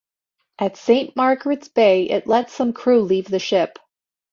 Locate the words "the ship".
3.27-3.77